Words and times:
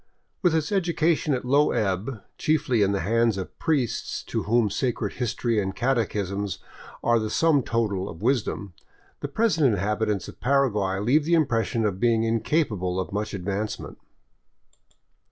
With 0.41 0.55
its 0.55 0.71
education 0.71 1.35
at 1.35 1.43
a 1.43 1.47
low 1.47 1.69
ebb, 1.69 2.23
chiefly 2.39 2.81
in 2.81 2.91
the 2.91 3.01
hands 3.01 3.37
of 3.37 3.59
priests 3.59 4.23
to 4.23 4.41
whom 4.49 4.71
sacred 4.71 5.13
history 5.21 5.61
and 5.61 5.75
catechisms 5.75 6.57
are 7.03 7.19
the 7.19 7.29
sum 7.29 7.61
total 7.61 8.09
of 8.09 8.23
wisdom, 8.23 8.73
the 9.19 9.27
present 9.27 9.71
inhabitants 9.71 10.27
of 10.27 10.39
Paraguay 10.41 10.97
leave 10.97 11.23
the 11.25 11.35
impression 11.35 11.85
of 11.85 11.99
being 11.99 12.23
in 12.23 12.39
capable 12.39 12.99
of 12.99 13.13
much 13.13 13.35
advancement. 13.35 13.99